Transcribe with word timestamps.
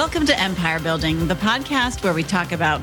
Welcome 0.00 0.24
to 0.28 0.40
Empire 0.40 0.80
Building, 0.80 1.28
the 1.28 1.34
podcast 1.34 2.02
where 2.02 2.14
we 2.14 2.22
talk 2.22 2.52
about 2.52 2.80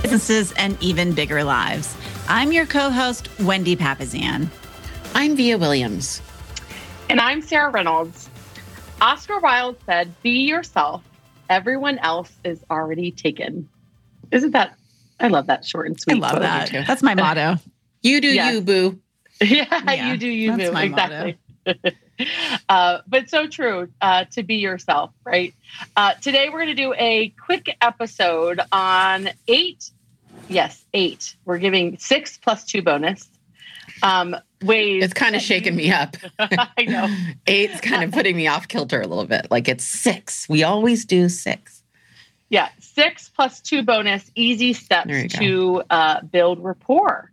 businesses 0.00 0.52
and 0.52 0.82
even 0.82 1.12
bigger 1.12 1.44
lives. 1.44 1.94
I'm 2.28 2.50
your 2.50 2.64
co 2.64 2.88
host, 2.88 3.28
Wendy 3.40 3.76
Papazian. 3.76 4.48
I'm 5.14 5.36
Via 5.36 5.58
Williams. 5.58 6.22
And 7.10 7.20
I'm 7.20 7.42
Sarah 7.42 7.70
Reynolds. 7.70 8.30
Oscar 9.02 9.38
Wilde 9.40 9.76
said, 9.84 10.14
Be 10.22 10.46
yourself. 10.48 11.02
Everyone 11.50 11.98
else 11.98 12.32
is 12.42 12.64
already 12.70 13.10
taken. 13.10 13.68
Isn't 14.30 14.52
that? 14.52 14.78
I 15.20 15.28
love 15.28 15.46
that 15.48 15.66
short 15.66 15.88
and 15.88 16.00
sweet. 16.00 16.16
I 16.16 16.20
love 16.20 16.40
that. 16.40 16.70
That's 16.86 17.02
my 17.02 17.14
motto. 17.14 17.56
you 18.00 18.18
do 18.22 18.28
yes. 18.28 18.54
you, 18.54 18.60
boo. 18.62 18.98
Yeah, 19.42 19.66
yeah, 19.84 20.10
you 20.10 20.16
do 20.16 20.26
you, 20.26 20.56
that's 20.56 20.70
boo. 20.70 20.76
Exactly. 20.78 21.38
uh, 22.68 22.98
but 23.06 23.28
so 23.28 23.46
true 23.46 23.88
uh, 24.00 24.24
to 24.32 24.42
be 24.42 24.56
yourself, 24.56 25.10
right? 25.24 25.54
Uh, 25.96 26.14
today 26.14 26.48
we're 26.48 26.64
going 26.64 26.74
to 26.76 26.82
do 26.82 26.94
a 26.94 27.28
quick 27.44 27.76
episode 27.80 28.60
on 28.72 29.30
eight. 29.48 29.90
Yes, 30.48 30.84
eight. 30.94 31.36
We're 31.44 31.58
giving 31.58 31.98
six 31.98 32.38
plus 32.38 32.64
two 32.64 32.82
bonus 32.82 33.28
um, 34.02 34.36
ways. 34.62 35.04
It's 35.04 35.14
kind 35.14 35.36
of 35.36 35.42
shaking 35.42 35.76
me 35.76 35.90
up. 35.90 36.16
I 36.38 36.84
know. 36.84 37.08
Eight's 37.46 37.80
kind 37.80 38.04
of 38.04 38.12
putting 38.12 38.36
me 38.36 38.46
off 38.46 38.68
kilter 38.68 39.00
a 39.00 39.06
little 39.06 39.26
bit. 39.26 39.50
Like 39.50 39.68
it's 39.68 39.84
six. 39.84 40.48
We 40.48 40.62
always 40.62 41.04
do 41.04 41.28
six. 41.28 41.82
Yeah, 42.48 42.68
six 42.80 43.28
plus 43.28 43.60
two 43.60 43.82
bonus 43.82 44.30
easy 44.34 44.72
steps 44.72 45.34
to 45.34 45.82
uh, 45.90 46.22
build 46.22 46.62
rapport. 46.62 47.30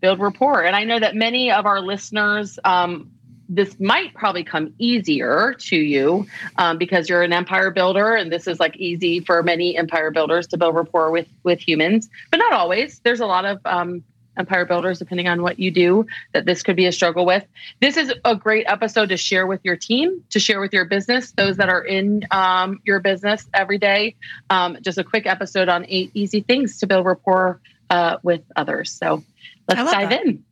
Build 0.00 0.20
rapport. 0.20 0.64
And 0.64 0.76
I 0.76 0.84
know 0.84 0.98
that 0.98 1.14
many 1.14 1.50
of 1.50 1.66
our 1.66 1.80
listeners 1.80 2.58
um, 2.64 3.10
this 3.54 3.78
might 3.78 4.14
probably 4.14 4.44
come 4.44 4.72
easier 4.78 5.54
to 5.58 5.76
you 5.76 6.26
um, 6.56 6.78
because 6.78 7.08
you're 7.08 7.22
an 7.22 7.34
empire 7.34 7.70
builder 7.70 8.14
and 8.14 8.32
this 8.32 8.46
is 8.46 8.58
like 8.58 8.76
easy 8.76 9.20
for 9.20 9.42
many 9.42 9.76
empire 9.76 10.10
builders 10.10 10.46
to 10.48 10.56
build 10.56 10.74
rapport 10.74 11.10
with 11.10 11.28
with 11.42 11.60
humans. 11.60 12.08
But 12.30 12.38
not 12.38 12.54
always. 12.54 13.00
There's 13.00 13.20
a 13.20 13.26
lot 13.26 13.44
of 13.44 13.60
um, 13.66 14.02
empire 14.38 14.64
builders 14.64 14.98
depending 14.98 15.28
on 15.28 15.42
what 15.42 15.58
you 15.58 15.70
do 15.70 16.06
that 16.32 16.46
this 16.46 16.62
could 16.62 16.76
be 16.76 16.86
a 16.86 16.92
struggle 16.92 17.26
with. 17.26 17.44
This 17.82 17.98
is 17.98 18.14
a 18.24 18.34
great 18.34 18.64
episode 18.66 19.10
to 19.10 19.18
share 19.18 19.46
with 19.46 19.60
your 19.64 19.76
team 19.76 20.24
to 20.30 20.40
share 20.40 20.58
with 20.58 20.72
your 20.72 20.86
business 20.86 21.32
those 21.32 21.58
that 21.58 21.68
are 21.68 21.84
in 21.84 22.26
um, 22.30 22.80
your 22.84 23.00
business 23.00 23.46
every 23.52 23.78
day. 23.78 24.16
Um, 24.48 24.78
just 24.80 24.96
a 24.96 25.04
quick 25.04 25.26
episode 25.26 25.68
on 25.68 25.84
eight 25.88 26.10
easy 26.14 26.40
things 26.40 26.78
to 26.78 26.86
build 26.86 27.04
rapport 27.04 27.60
uh, 27.90 28.16
with 28.22 28.40
others. 28.56 28.92
So 28.92 29.22
let's 29.68 29.92
dive 29.92 30.08
that. 30.08 30.24
in 30.24 30.44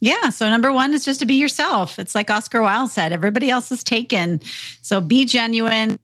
yeah. 0.00 0.30
So 0.30 0.48
number 0.48 0.72
one 0.72 0.94
is 0.94 1.04
just 1.04 1.20
to 1.20 1.26
be 1.26 1.34
yourself. 1.34 1.98
It's 1.98 2.14
like 2.14 2.30
Oscar 2.30 2.62
Wilde 2.62 2.90
said, 2.90 3.12
everybody 3.12 3.50
else 3.50 3.70
is 3.70 3.84
taken. 3.84 4.40
So 4.80 5.00
be 5.00 5.26
genuine 5.26 5.98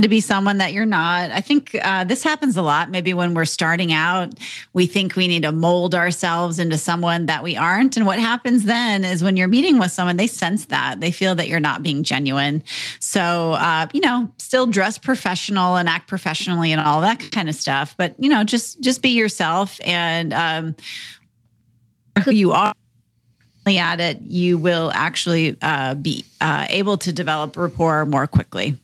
to 0.00 0.08
be 0.08 0.20
someone 0.20 0.58
that 0.58 0.72
you're 0.72 0.86
not. 0.86 1.30
I 1.30 1.40
think 1.40 1.76
uh, 1.82 2.04
this 2.04 2.22
happens 2.22 2.56
a 2.56 2.62
lot. 2.62 2.90
Maybe 2.90 3.12
when 3.14 3.34
we're 3.34 3.44
starting 3.44 3.92
out, 3.92 4.32
we 4.72 4.86
think 4.86 5.16
we 5.16 5.28
need 5.28 5.42
to 5.42 5.52
mold 5.52 5.94
ourselves 5.94 6.58
into 6.58 6.78
someone 6.78 7.26
that 7.26 7.42
we 7.42 7.56
aren't. 7.56 7.96
And 7.96 8.06
what 8.06 8.18
happens 8.18 8.64
then 8.64 9.04
is 9.04 9.22
when 9.22 9.36
you're 9.36 9.48
meeting 9.48 9.78
with 9.78 9.92
someone, 9.92 10.16
they 10.16 10.26
sense 10.26 10.66
that 10.66 11.00
they 11.00 11.10
feel 11.10 11.34
that 11.34 11.48
you're 11.48 11.60
not 11.60 11.82
being 11.82 12.04
genuine. 12.04 12.62
So, 13.00 13.52
uh, 13.52 13.88
you 13.92 14.00
know, 14.00 14.32
still 14.38 14.66
dress 14.66 14.98
professional 14.98 15.76
and 15.76 15.88
act 15.88 16.08
professionally 16.08 16.72
and 16.72 16.80
all 16.80 17.02
that 17.02 17.30
kind 17.30 17.48
of 17.48 17.54
stuff. 17.54 17.94
But 17.96 18.14
you 18.18 18.30
know, 18.30 18.44
just 18.44 18.80
just 18.80 19.02
be 19.02 19.10
yourself 19.10 19.78
and 19.84 20.32
um, 20.32 20.76
who 22.24 22.30
you 22.30 22.52
are 22.52 22.72
at 23.66 24.00
it, 24.00 24.20
you 24.22 24.58
will 24.58 24.90
actually 24.94 25.56
uh, 25.62 25.94
be 25.94 26.24
uh, 26.40 26.66
able 26.68 26.98
to 26.98 27.12
develop 27.12 27.56
rapport 27.56 28.06
more 28.06 28.26
quickly. 28.26 28.76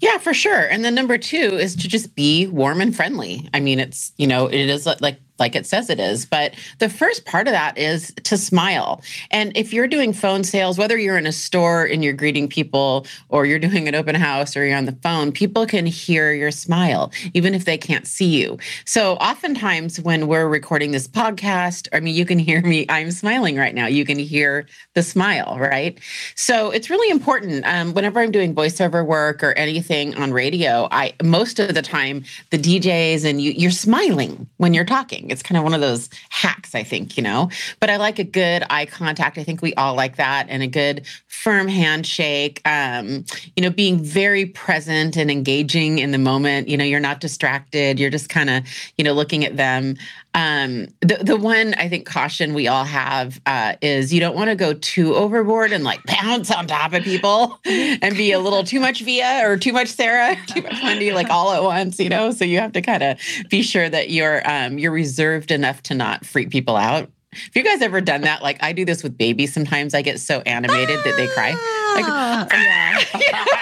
Yeah, 0.00 0.18
for 0.18 0.34
sure. 0.34 0.60
And 0.60 0.84
then 0.84 0.94
number 0.94 1.16
two 1.16 1.36
is 1.36 1.76
to 1.76 1.88
just 1.88 2.14
be 2.14 2.46
warm 2.46 2.80
and 2.80 2.94
friendly. 2.94 3.48
I 3.54 3.60
mean, 3.60 3.78
it's, 3.80 4.12
you 4.18 4.26
know, 4.26 4.46
it 4.46 4.68
is 4.68 4.86
like 4.86 5.16
like 5.38 5.56
it 5.56 5.66
says 5.66 5.90
it 5.90 5.98
is. 5.98 6.26
But 6.26 6.54
the 6.78 6.88
first 6.88 7.24
part 7.24 7.48
of 7.48 7.52
that 7.52 7.76
is 7.76 8.12
to 8.24 8.36
smile. 8.36 9.02
And 9.30 9.56
if 9.56 9.72
you're 9.72 9.88
doing 9.88 10.12
phone 10.12 10.44
sales, 10.44 10.78
whether 10.78 10.96
you're 10.96 11.18
in 11.18 11.26
a 11.26 11.32
store 11.32 11.84
and 11.84 12.04
you're 12.04 12.12
greeting 12.12 12.48
people 12.48 13.06
or 13.28 13.44
you're 13.46 13.58
doing 13.58 13.88
an 13.88 13.94
open 13.94 14.14
house 14.14 14.56
or 14.56 14.64
you're 14.64 14.76
on 14.76 14.84
the 14.84 14.96
phone, 15.02 15.32
people 15.32 15.66
can 15.66 15.86
hear 15.86 16.32
your 16.32 16.50
smile, 16.50 17.12
even 17.34 17.54
if 17.54 17.64
they 17.64 17.76
can't 17.76 18.06
see 18.06 18.26
you. 18.26 18.58
So 18.84 19.14
oftentimes 19.16 20.00
when 20.00 20.28
we're 20.28 20.48
recording 20.48 20.92
this 20.92 21.08
podcast, 21.08 21.88
I 21.92 22.00
mean, 22.00 22.14
you 22.14 22.24
can 22.24 22.38
hear 22.38 22.60
me, 22.62 22.86
I'm 22.88 23.10
smiling 23.10 23.56
right 23.56 23.74
now. 23.74 23.86
You 23.86 24.04
can 24.04 24.18
hear 24.18 24.66
the 24.94 25.02
smile, 25.02 25.56
right? 25.58 25.98
So 26.36 26.70
it's 26.70 26.90
really 26.90 27.10
important. 27.10 27.64
Um, 27.66 27.92
whenever 27.92 28.20
I'm 28.20 28.30
doing 28.30 28.54
voiceover 28.54 29.04
work 29.04 29.42
or 29.42 29.52
anything 29.52 30.14
on 30.16 30.32
radio, 30.32 30.88
I 30.90 31.14
most 31.22 31.58
of 31.58 31.74
the 31.74 31.82
time 31.82 32.24
the 32.50 32.58
DJs 32.58 33.24
and 33.24 33.40
you, 33.40 33.52
you're 33.52 33.70
smiling 33.70 34.48
when 34.58 34.74
you're 34.74 34.84
talking 34.84 35.23
it's 35.30 35.42
kind 35.42 35.58
of 35.58 35.64
one 35.64 35.74
of 35.74 35.80
those 35.80 36.10
hacks, 36.30 36.74
I 36.74 36.82
think, 36.82 37.16
you 37.16 37.22
know. 37.22 37.50
But 37.80 37.90
I 37.90 37.96
like 37.96 38.18
a 38.18 38.24
good 38.24 38.64
eye 38.70 38.86
contact. 38.86 39.38
I 39.38 39.44
think 39.44 39.62
we 39.62 39.74
all 39.74 39.94
like 39.94 40.16
that, 40.16 40.46
and 40.48 40.62
a 40.62 40.66
good 40.66 41.06
firm 41.26 41.68
handshake. 41.68 42.60
Um, 42.64 43.24
you 43.56 43.62
know, 43.62 43.70
being 43.70 44.02
very 44.02 44.46
present 44.46 45.16
and 45.16 45.30
engaging 45.30 45.98
in 45.98 46.10
the 46.10 46.18
moment. 46.18 46.68
You 46.68 46.76
know, 46.76 46.84
you're 46.84 47.00
not 47.00 47.20
distracted. 47.20 47.98
You're 47.98 48.10
just 48.10 48.28
kind 48.28 48.50
of, 48.50 48.64
you 48.96 49.04
know, 49.04 49.12
looking 49.12 49.44
at 49.44 49.56
them. 49.56 49.96
Um, 50.34 50.88
the 51.00 51.18
the 51.22 51.36
one 51.36 51.74
I 51.74 51.88
think 51.88 52.06
caution 52.06 52.54
we 52.54 52.66
all 52.66 52.84
have 52.84 53.40
uh, 53.46 53.76
is 53.80 54.12
you 54.12 54.18
don't 54.18 54.34
want 54.34 54.50
to 54.50 54.56
go 54.56 54.74
too 54.74 55.14
overboard 55.14 55.72
and 55.72 55.84
like 55.84 56.02
pounce 56.04 56.50
on 56.50 56.66
top 56.66 56.92
of 56.92 57.04
people 57.04 57.60
and 57.64 58.16
be 58.16 58.32
a 58.32 58.40
little 58.40 58.64
too 58.64 58.80
much 58.80 59.02
Via 59.02 59.48
or 59.48 59.56
too 59.56 59.72
much 59.72 59.88
Sarah, 59.88 60.36
too 60.48 60.62
much 60.62 60.82
Wendy, 60.82 61.12
like 61.12 61.30
all 61.30 61.52
at 61.52 61.62
once. 61.62 62.00
You 62.00 62.08
know, 62.08 62.32
so 62.32 62.44
you 62.44 62.58
have 62.58 62.72
to 62.72 62.82
kind 62.82 63.02
of 63.02 63.18
be 63.48 63.62
sure 63.62 63.88
that 63.88 64.10
you're 64.10 64.42
um, 64.50 64.78
you're 64.78 64.92
reserved 64.92 65.52
enough 65.52 65.82
to 65.84 65.94
not 65.94 66.26
freak 66.26 66.50
people 66.50 66.76
out. 66.76 67.10
Have 67.34 67.56
you 67.56 67.64
guys 67.64 67.82
ever 67.82 68.00
done 68.00 68.22
that? 68.22 68.42
Like 68.42 68.62
I 68.62 68.72
do 68.72 68.84
this 68.84 69.02
with 69.02 69.16
babies. 69.16 69.52
Sometimes 69.52 69.94
I 69.94 70.02
get 70.02 70.20
so 70.20 70.40
animated 70.40 70.98
that 71.04 71.16
they 71.16 71.26
cry. 71.28 71.50
Like, 71.50 72.04
ah, 72.06 72.48
yeah. 72.54 72.98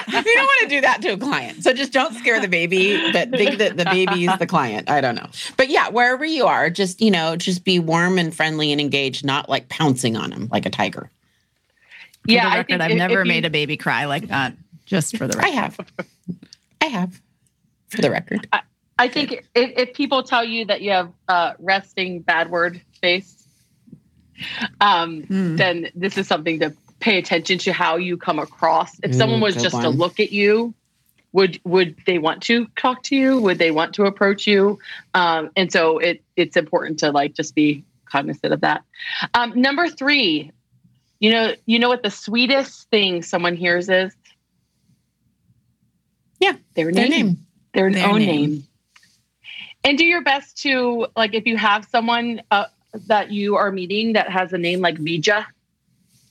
you 0.23 0.35
don't 0.35 0.45
want 0.45 0.61
to 0.63 0.69
do 0.69 0.81
that 0.81 1.03
to 1.03 1.09
a 1.11 1.17
client. 1.17 1.63
So 1.63 1.73
just 1.73 1.93
don't 1.93 2.15
scare 2.15 2.41
the 2.41 2.49
baby, 2.49 3.13
but 3.13 3.31
think 3.31 3.59
that 3.59 3.77
the 3.77 3.85
baby 3.85 4.27
is 4.27 4.39
the 4.39 4.47
client. 4.47 4.91
I 4.91 5.01
don't 5.01 5.15
know. 5.15 5.29
But 5.57 5.69
yeah, 5.69 5.89
wherever 5.89 6.25
you 6.25 6.47
are, 6.47 6.71
just, 6.71 7.01
you 7.01 7.11
know, 7.11 7.37
just 7.37 7.65
be 7.65 7.79
warm 7.79 8.19
and 8.19 8.35
friendly 8.35 8.73
and 8.73 8.81
engaged, 8.81 9.25
not 9.25 9.49
like 9.49 9.69
pouncing 9.69 10.17
on 10.17 10.31
them 10.31 10.49
like 10.51 10.67
a 10.67 10.71
tiger. 10.71 11.11
For 12.25 12.31
yeah, 12.31 12.57
record, 12.57 12.81
I 12.81 12.89
have 12.89 12.97
never 12.97 13.25
you, 13.25 13.29
made 13.29 13.45
a 13.45 13.51
baby 13.51 13.77
cry 13.77 14.05
like 14.05 14.29
that. 14.29 14.55
Just 14.87 15.17
for 15.17 15.27
the 15.27 15.37
record. 15.37 15.49
I 15.49 15.55
have. 15.55 15.79
I 16.81 16.87
have. 16.87 17.21
For 17.89 18.01
the 18.01 18.11
record. 18.11 18.49
I, 18.53 18.61
I 18.99 19.09
think 19.09 19.33
if, 19.33 19.45
if, 19.55 19.95
people 19.95 20.23
tell 20.23 20.45
you 20.45 20.65
that 20.67 20.83
you 20.83 20.91
have 20.91 21.13
uh, 21.29 21.55
resting 21.59 22.21
bad 22.21 22.51
word 22.51 22.81
face, 23.01 23.42
um, 24.81 25.23
mm. 25.23 25.57
then 25.57 25.91
this 25.95 26.19
is 26.19 26.27
something 26.27 26.61
to 26.61 26.75
pay 27.01 27.19
attention 27.19 27.59
to 27.59 27.73
how 27.73 27.97
you 27.97 28.17
come 28.17 28.39
across. 28.39 28.99
If 29.01 29.13
mm, 29.13 29.15
someone 29.15 29.41
was 29.41 29.57
just 29.57 29.75
one. 29.75 29.83
to 29.83 29.91
look 29.91 30.21
at 30.21 30.33
you, 30.33 30.75
would 31.33 31.61
would 31.65 31.97
they 32.07 32.19
want 32.19 32.43
to 32.45 32.67
talk 32.77 33.03
to 33.05 33.17
you? 33.17 33.39
Would 33.41 33.59
they 33.59 33.71
want 33.71 33.95
to 33.95 34.05
approach 34.05 34.47
you? 34.47 34.79
Um, 35.15 35.51
and 35.57 35.73
so 35.73 35.99
it 35.99 36.23
it's 36.37 36.57
important 36.57 37.01
to 37.01 37.11
like 37.11 37.35
just 37.35 37.55
be 37.55 37.85
cognizant 38.05 38.53
of 38.53 38.61
that. 38.61 38.85
Um, 39.35 39.61
number 39.61 39.89
three, 39.89 40.53
you 41.19 41.31
know, 41.31 41.55
you 41.67 41.79
know 41.79 41.89
what 41.89 42.03
the 42.03 42.11
sweetest 42.11 42.89
thing 42.91 43.23
someone 43.23 43.57
hears 43.57 43.89
is? 43.89 44.15
Yeah, 46.39 46.55
their 46.75 46.91
name. 46.91 46.95
Their, 46.95 47.09
name. 47.09 47.39
their, 47.73 47.93
their 47.93 48.09
own 48.09 48.19
name. 48.19 48.51
name. 48.51 48.65
And 49.85 49.99
do 49.99 50.05
your 50.05 50.23
best 50.23 50.59
to 50.59 51.07
like 51.17 51.35
if 51.35 51.47
you 51.47 51.57
have 51.57 51.87
someone 51.87 52.43
uh, 52.51 52.67
that 53.07 53.31
you 53.31 53.57
are 53.57 53.73
meeting 53.73 54.13
that 54.15 54.31
has 54.31 54.53
a 54.53 54.59
name 54.59 54.81
like 54.81 54.97
Vija. 54.97 55.47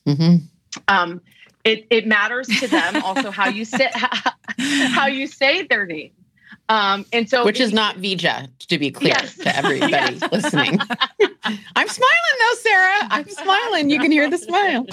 Mm-hmm 0.07 0.45
um, 0.87 1.21
it, 1.63 1.85
it 1.89 2.07
matters 2.07 2.47
to 2.47 2.67
them 2.67 3.03
also 3.03 3.31
how 3.31 3.47
you 3.49 3.65
say 3.65 3.89
how 4.89 5.07
you 5.07 5.27
say 5.27 5.63
their 5.63 5.85
name. 5.85 6.11
Um, 6.69 7.05
and 7.11 7.29
so, 7.29 7.43
which 7.43 7.59
is 7.59 7.73
not 7.73 7.97
Vija, 7.97 8.49
to 8.67 8.79
be 8.79 8.91
clear 8.91 9.13
yes. 9.17 9.35
to 9.37 9.55
everybody 9.55 9.91
yes. 9.91 10.31
listening. 10.31 10.79
I'm 11.43 11.87
smiling 11.87 12.37
though, 12.39 12.55
Sarah. 12.59 12.97
I'm 13.09 13.29
smiling. 13.29 13.89
You 13.89 13.99
can 13.99 14.11
hear 14.11 14.29
the 14.29 14.37
smile. 14.37 14.85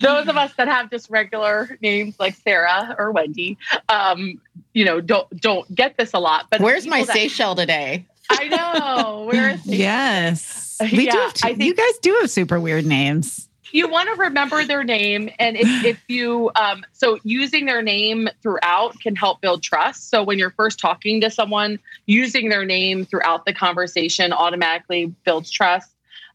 Those 0.00 0.28
of 0.28 0.36
us 0.36 0.52
that 0.56 0.68
have 0.68 0.90
just 0.90 1.08
regular 1.08 1.78
names 1.80 2.16
like 2.20 2.34
Sarah 2.34 2.94
or 2.98 3.10
Wendy, 3.10 3.56
um, 3.88 4.40
you 4.74 4.84
know, 4.84 5.00
don't 5.00 5.28
don't 5.40 5.72
get 5.74 5.96
this 5.96 6.12
a 6.12 6.18
lot. 6.18 6.48
But 6.50 6.60
where's 6.60 6.86
my 6.86 7.04
that, 7.04 7.14
Seychelles 7.14 7.56
today? 7.56 8.06
I 8.30 8.48
know. 8.48 9.24
Where 9.24 9.50
is 9.50 9.66
yes, 9.66 10.78
we 10.92 11.06
yeah, 11.06 11.12
do. 11.12 11.18
Have 11.18 11.34
two, 11.34 11.48
think, 11.48 11.62
you 11.62 11.74
guys 11.74 11.98
do 12.02 12.18
have 12.20 12.30
super 12.30 12.60
weird 12.60 12.86
names 12.86 13.46
you 13.72 13.88
want 13.88 14.08
to 14.08 14.14
remember 14.14 14.64
their 14.64 14.84
name 14.84 15.28
and 15.38 15.56
if, 15.56 15.66
if 15.84 16.02
you 16.08 16.50
um, 16.56 16.84
so 16.92 17.18
using 17.24 17.66
their 17.66 17.82
name 17.82 18.28
throughout 18.42 18.98
can 19.00 19.14
help 19.14 19.40
build 19.40 19.62
trust 19.62 20.10
so 20.10 20.22
when 20.22 20.38
you're 20.38 20.50
first 20.50 20.78
talking 20.78 21.20
to 21.20 21.30
someone 21.30 21.78
using 22.06 22.48
their 22.48 22.64
name 22.64 23.04
throughout 23.04 23.44
the 23.44 23.52
conversation 23.52 24.32
automatically 24.32 25.14
builds 25.24 25.50
trust 25.50 25.90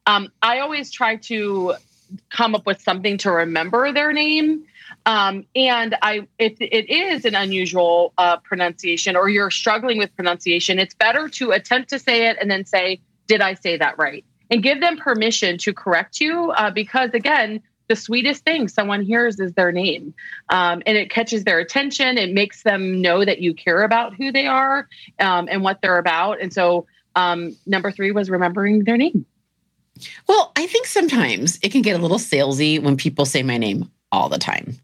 um, 0.06 0.32
i 0.42 0.60
always 0.60 0.92
try 0.92 1.16
to 1.16 1.74
come 2.30 2.56
up 2.56 2.66
with 2.66 2.82
something 2.82 3.18
to 3.18 3.32
remember 3.32 3.92
their 3.92 4.14
name 4.14 4.64
Um, 5.06 5.46
and 5.56 5.96
I, 6.02 6.28
if 6.38 6.58
it 6.60 6.90
is 6.90 7.26
an 7.26 7.36
unusual 7.36 8.14
uh, 8.18 8.38
pronunciation 8.38 9.16
or 9.16 9.30
you're 9.30 9.52
struggling 9.52 9.98
with 9.98 10.16
pronunciation, 10.16 10.80
it's 10.80 10.94
better 10.94 11.28
to 11.30 11.52
attempt 11.52 11.90
to 11.90 12.00
say 12.00 12.28
it 12.28 12.38
and 12.40 12.52
then 12.52 12.66
say, 12.66 13.02
"Did 13.28 13.42
I 13.42 13.56
say 13.56 13.78
that 13.78 13.98
right?" 13.98 14.24
And 14.52 14.62
give 14.62 14.80
them 14.80 14.98
permission 14.98 15.58
to 15.60 15.74
correct 15.74 16.20
you, 16.20 16.52
uh, 16.52 16.72
because 16.72 17.12
again, 17.14 17.62
the 17.88 17.96
sweetest 17.96 18.44
thing 18.46 18.68
someone 18.68 19.02
hears 19.02 19.40
is 19.40 19.54
their 19.54 19.72
name, 19.72 20.14
um, 20.50 20.84
and 20.86 20.98
it 20.98 21.10
catches 21.10 21.44
their 21.44 21.60
attention. 21.60 22.18
It 22.18 22.32
makes 22.32 22.64
them 22.64 23.02
know 23.02 23.26
that 23.26 23.40
you 23.40 23.54
care 23.54 23.84
about 23.84 24.16
who 24.16 24.32
they 24.32 24.46
are 24.46 24.88
um, 25.20 25.48
and 25.50 25.64
what 25.64 25.82
they're 25.82 25.98
about. 25.98 26.42
And 26.42 26.54
so, 26.54 26.86
um, 27.16 27.56
number 27.66 27.92
three 27.92 28.12
was 28.12 28.30
remembering 28.30 28.84
their 28.84 28.98
name. 28.98 29.26
Well, 30.28 30.52
I 30.56 30.68
think 30.68 30.86
sometimes 30.86 31.60
it 31.62 31.72
can 31.72 31.82
get 31.82 32.00
a 32.00 32.02
little 32.02 32.18
salesy 32.20 32.82
when 32.82 32.98
people 32.98 33.26
say 33.26 33.44
my 33.44 33.58
name 33.58 33.92
all 34.12 34.30
the 34.30 34.38
time. 34.38 34.80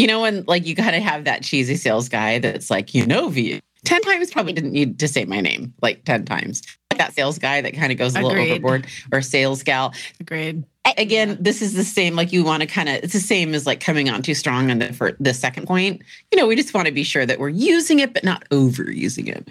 You 0.00 0.06
know, 0.06 0.22
when 0.22 0.44
like 0.46 0.66
you 0.66 0.74
got 0.74 0.92
to 0.92 1.00
have 1.00 1.24
that 1.24 1.42
cheesy 1.42 1.76
sales 1.76 2.08
guy 2.08 2.38
that's 2.38 2.70
like, 2.70 2.94
you 2.94 3.04
know, 3.04 3.28
V 3.28 3.60
10 3.84 4.00
times 4.00 4.30
probably 4.30 4.54
didn't 4.54 4.72
need 4.72 4.98
to 4.98 5.06
say 5.06 5.26
my 5.26 5.42
name 5.42 5.74
like 5.82 6.04
10 6.04 6.24
times. 6.24 6.62
Like 6.90 6.96
that 6.96 7.12
sales 7.12 7.38
guy 7.38 7.60
that 7.60 7.74
kind 7.74 7.92
of 7.92 7.98
goes 7.98 8.16
a 8.16 8.22
little 8.22 8.42
overboard 8.42 8.86
or 9.12 9.20
sales 9.20 9.62
gal. 9.62 9.92
Agreed. 10.18 10.64
Again, 10.96 11.36
this 11.38 11.60
is 11.60 11.74
the 11.74 11.84
same, 11.84 12.16
like 12.16 12.32
you 12.32 12.42
want 12.44 12.62
to 12.62 12.66
kind 12.66 12.88
of, 12.88 12.94
it's 12.94 13.12
the 13.12 13.20
same 13.20 13.52
as 13.52 13.66
like 13.66 13.80
coming 13.80 14.08
on 14.08 14.22
too 14.22 14.32
strong 14.32 14.70
on 14.70 14.78
the, 14.78 14.90
for 14.94 15.18
the 15.20 15.34
second 15.34 15.66
point. 15.66 16.00
You 16.32 16.38
know, 16.38 16.46
we 16.46 16.56
just 16.56 16.72
want 16.72 16.86
to 16.86 16.94
be 16.94 17.04
sure 17.04 17.26
that 17.26 17.38
we're 17.38 17.50
using 17.50 17.98
it, 17.98 18.14
but 18.14 18.24
not 18.24 18.48
overusing 18.48 19.28
it. 19.28 19.46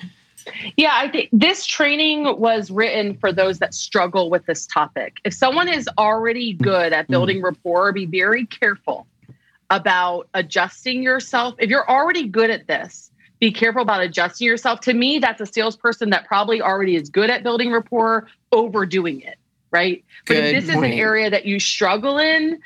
Yeah, 0.78 0.94
I 0.96 1.10
think 1.10 1.30
this 1.32 1.64
training 1.64 2.40
was 2.40 2.72
written 2.72 3.16
for 3.20 3.32
those 3.32 3.60
that 3.60 3.76
struggle 3.76 4.32
with 4.32 4.48
this 4.48 4.66
topic. 4.66 5.18
If 5.24 5.36
someone 5.36 5.70
is 5.70 5.88
already 6.00 6.54
good 6.54 6.92
at 6.92 7.08
building 7.08 7.38
mm-hmm. 7.38 7.46
rapport, 7.46 7.94
be 7.94 8.08
very 8.08 8.48
careful 8.48 9.06
about 9.70 10.28
adjusting 10.34 11.04
yourself. 11.04 11.56
If 11.60 11.70
you're 11.70 11.90
already 11.90 12.28
good 12.28 12.50
at 12.50 12.68
this, 12.68 13.12
be 13.40 13.52
careful 13.52 13.82
about 13.82 14.02
adjusting 14.02 14.48
yourself. 14.48 14.82
To 14.82 14.94
me, 14.94 15.20
that's 15.20 15.40
a 15.40 15.46
salesperson 15.46 16.10
that 16.10 16.26
probably 16.26 16.62
already 16.62 16.96
is 16.96 17.10
good 17.10 17.30
at 17.30 17.44
building 17.44 17.72
rapport, 17.72 18.28
overdoing 18.52 19.22
it, 19.22 19.38
right? 19.72 20.04
Good 20.26 20.36
but 20.36 20.44
if 20.44 20.66
this 20.66 20.76
point. 20.76 20.88
is 20.88 20.92
an 20.94 21.00
area 21.00 21.30
that 21.30 21.46
you 21.46 21.60
struggle 21.60 22.18
in, 22.18 22.60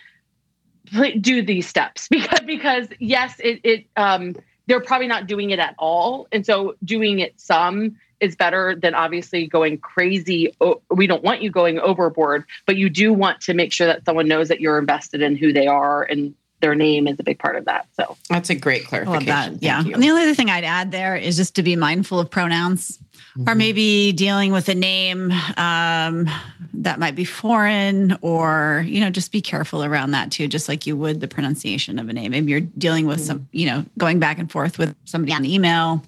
do 1.21 1.41
these 1.41 1.67
steps 1.67 2.07
because 2.11 2.41
because 2.41 2.87
yes, 2.99 3.35
it 3.39 3.61
it 3.63 3.85
um 3.95 4.35
they're 4.67 4.81
probably 4.81 5.07
not 5.07 5.27
doing 5.27 5.51
it 5.51 5.59
at 5.59 5.75
all. 5.77 6.27
And 6.31 6.45
so 6.45 6.75
doing 6.83 7.19
it 7.19 7.39
some 7.39 7.97
is 8.19 8.35
better 8.35 8.75
than 8.75 8.95
obviously 8.95 9.45
going 9.45 9.77
crazy. 9.77 10.55
We 10.89 11.07
don't 11.07 11.23
want 11.23 11.41
you 11.41 11.51
going 11.51 11.79
overboard, 11.79 12.45
but 12.65 12.77
you 12.77 12.89
do 12.89 13.11
want 13.11 13.41
to 13.41 13.53
make 13.53 13.73
sure 13.73 13.85
that 13.87 14.05
someone 14.05 14.29
knows 14.29 14.47
that 14.47 14.61
you're 14.61 14.79
invested 14.79 15.21
in 15.21 15.35
who 15.35 15.51
they 15.51 15.67
are 15.67 16.03
and 16.03 16.33
their 16.63 16.75
name 16.75 17.09
is 17.09 17.19
a 17.19 17.23
big 17.23 17.39
part 17.39 17.57
of 17.57 17.65
that. 17.65 17.87
So 17.99 18.15
that's 18.29 18.49
a 18.49 18.55
great 18.55 18.85
clarification. 18.85 19.57
yeah. 19.59 19.79
And 19.81 20.01
the 20.01 20.09
only 20.09 20.23
other 20.23 20.33
thing 20.33 20.49
I'd 20.49 20.63
add 20.63 20.91
there 20.91 21.17
is 21.17 21.35
just 21.35 21.55
to 21.55 21.63
be 21.63 21.75
mindful 21.75 22.21
of 22.21 22.29
pronouns 22.29 22.99
mm-hmm. 23.37 23.49
or 23.49 23.53
maybe 23.53 24.13
dealing 24.13 24.53
with 24.53 24.69
a 24.69 24.73
name 24.73 25.29
um, 25.57 26.29
that 26.75 26.99
might 26.99 27.15
be 27.15 27.25
foreign 27.25 28.17
or, 28.21 28.85
you 28.87 29.01
know, 29.01 29.09
just 29.09 29.33
be 29.33 29.41
careful 29.41 29.83
around 29.83 30.11
that 30.11 30.31
too, 30.31 30.47
just 30.47 30.69
like 30.69 30.87
you 30.87 30.95
would 30.95 31.19
the 31.19 31.27
pronunciation 31.27 31.99
of 31.99 32.07
a 32.07 32.13
name. 32.13 32.31
Maybe 32.31 32.49
you're 32.49 32.61
dealing 32.61 33.07
with 33.07 33.17
mm-hmm. 33.17 33.27
some, 33.27 33.49
you 33.51 33.65
know, 33.65 33.83
going 33.97 34.19
back 34.19 34.39
and 34.39 34.49
forth 34.49 34.77
with 34.77 34.95
somebody 35.03 35.33
on 35.33 35.43
email. 35.43 36.01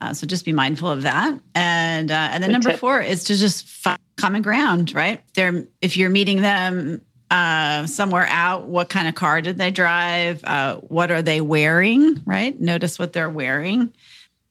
Uh, 0.00 0.14
so 0.14 0.26
just 0.26 0.46
be 0.46 0.52
mindful 0.54 0.90
of 0.90 1.02
that. 1.02 1.38
And, 1.54 2.10
uh, 2.10 2.14
and 2.14 2.42
then 2.42 2.48
Good 2.48 2.52
number 2.54 2.70
tip. 2.70 2.80
four 2.80 3.02
is 3.02 3.24
to 3.24 3.36
just 3.36 3.68
find 3.68 3.98
common 4.16 4.40
ground, 4.40 4.94
right? 4.94 5.22
There, 5.34 5.66
if 5.82 5.98
you're 5.98 6.08
meeting 6.08 6.40
them 6.40 7.02
uh, 7.30 7.86
somewhere 7.86 8.26
out, 8.28 8.64
what 8.64 8.88
kind 8.88 9.06
of 9.06 9.14
car 9.14 9.40
did 9.40 9.56
they 9.56 9.70
drive? 9.70 10.42
Uh, 10.44 10.76
what 10.76 11.10
are 11.10 11.22
they 11.22 11.40
wearing? 11.40 12.20
Right. 12.26 12.58
Notice 12.60 12.98
what 12.98 13.12
they're 13.12 13.30
wearing. 13.30 13.92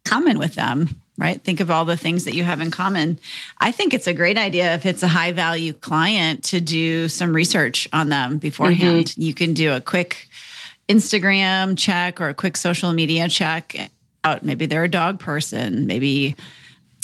Common 0.05 0.39
with 0.39 0.55
them. 0.55 1.01
Right. 1.17 1.43
Think 1.43 1.59
of 1.59 1.69
all 1.69 1.83
the 1.83 1.97
things 1.97 2.23
that 2.23 2.33
you 2.33 2.45
have 2.45 2.61
in 2.61 2.71
common. 2.71 3.19
I 3.59 3.73
think 3.73 3.93
it's 3.93 4.07
a 4.07 4.13
great 4.13 4.37
idea 4.37 4.73
if 4.75 4.85
it's 4.85 5.03
a 5.03 5.07
high 5.09 5.33
value 5.33 5.73
client 5.73 6.45
to 6.45 6.61
do 6.61 7.09
some 7.09 7.35
research 7.35 7.89
on 7.91 8.07
them 8.07 8.37
beforehand. 8.37 9.07
Mm-hmm. 9.07 9.21
You 9.21 9.33
can 9.33 9.53
do 9.53 9.73
a 9.73 9.81
quick 9.81 10.29
Instagram 10.87 11.77
check 11.77 12.21
or 12.21 12.29
a 12.29 12.33
quick 12.33 12.55
social 12.55 12.93
media 12.93 13.27
check 13.27 13.91
out. 14.23 14.43
Maybe 14.43 14.65
they're 14.65 14.85
a 14.85 14.89
dog 14.89 15.19
person. 15.19 15.85
Maybe 15.87 16.37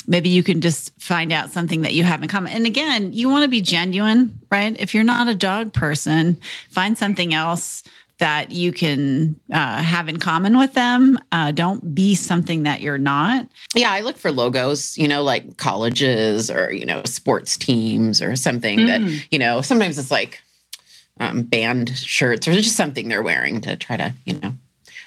maybe 0.07 0.29
you 0.29 0.43
can 0.43 0.61
just 0.61 0.91
find 1.01 1.31
out 1.31 1.51
something 1.51 1.81
that 1.81 1.93
you 1.93 2.03
have 2.03 2.21
in 2.21 2.29
common. 2.29 2.53
And 2.53 2.65
again, 2.65 3.13
you 3.13 3.29
want 3.29 3.43
to 3.43 3.49
be 3.49 3.61
genuine, 3.61 4.39
right? 4.51 4.75
If 4.79 4.93
you're 4.93 5.03
not 5.03 5.27
a 5.27 5.35
dog 5.35 5.73
person, 5.73 6.39
find 6.69 6.97
something 6.97 7.33
else 7.33 7.83
that 8.17 8.51
you 8.51 8.71
can 8.71 9.37
uh, 9.51 9.81
have 9.81 10.07
in 10.07 10.19
common 10.19 10.57
with 10.57 10.73
them. 10.73 11.19
Uh, 11.33 11.51
don't 11.51 11.93
be 11.93 12.15
something 12.15 12.63
that 12.63 12.79
you're 12.79 12.97
not. 12.97 13.47
Yeah, 13.73 13.91
I 13.91 14.01
look 14.01 14.17
for 14.17 14.31
logos, 14.31 14.97
you 14.97 15.07
know, 15.07 15.21
like 15.21 15.57
colleges 15.57 16.49
or, 16.49 16.71
you 16.71 16.85
know, 16.85 17.03
sports 17.03 17.57
teams 17.57 18.21
or 18.21 18.37
something 18.37 18.79
mm. 18.79 18.87
that, 18.87 19.25
you 19.31 19.39
know, 19.39 19.61
sometimes 19.61 19.97
it's 19.97 20.11
like 20.11 20.41
um, 21.19 21.43
band 21.43 21.97
shirts 21.97 22.47
or 22.47 22.53
just 22.53 22.77
something 22.77 23.09
they're 23.09 23.21
wearing 23.21 23.59
to 23.61 23.75
try 23.75 23.97
to, 23.97 24.13
you 24.25 24.39
know, 24.39 24.53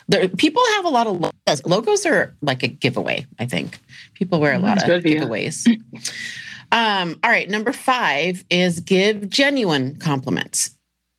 there, 0.08 0.28
people 0.28 0.62
have 0.76 0.84
a 0.84 0.88
lot 0.88 1.06
of 1.06 1.20
logos. 1.20 1.64
Logos 1.64 2.06
are 2.06 2.34
like 2.40 2.62
a 2.62 2.68
giveaway, 2.68 3.26
I 3.38 3.46
think. 3.46 3.78
People 4.14 4.40
wear 4.40 4.54
a 4.54 4.58
lot 4.58 4.78
That's 4.80 4.88
of 4.88 5.02
giveaways. 5.04 5.66
um, 6.72 7.18
all 7.22 7.30
right, 7.30 7.48
number 7.48 7.72
five 7.72 8.44
is 8.50 8.80
give 8.80 9.28
genuine 9.28 9.96
compliments. 9.96 10.74